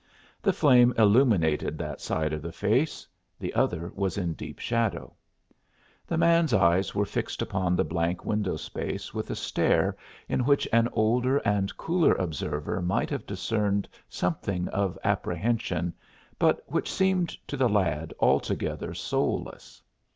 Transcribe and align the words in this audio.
The 0.41 0.51
flame 0.51 0.95
illuminated 0.97 1.77
that 1.77 2.01
side 2.01 2.33
of 2.33 2.41
the 2.41 2.51
face, 2.51 3.05
the 3.39 3.53
other 3.53 3.91
was 3.93 4.17
in 4.17 4.33
deep 4.33 4.57
shadow. 4.57 5.13
The 6.07 6.17
man's 6.17 6.55
eyes 6.55 6.95
were 6.95 7.05
fixed 7.05 7.39
upon 7.39 7.75
the 7.75 7.83
blank 7.83 8.25
window 8.25 8.55
space 8.57 9.13
with 9.13 9.29
a 9.29 9.35
stare 9.35 9.95
in 10.27 10.43
which 10.43 10.67
an 10.73 10.89
older 10.93 11.37
and 11.45 11.77
cooler 11.77 12.15
observer 12.15 12.81
might 12.81 13.11
have 13.11 13.27
discerned 13.27 13.87
something 14.09 14.67
of 14.69 14.97
apprehension, 15.03 15.93
but 16.39 16.63
which 16.65 16.91
seemed 16.91 17.37
to 17.47 17.55
the 17.55 17.69
lad 17.69 18.11
altogether 18.19 18.95
soulless. 18.95 19.83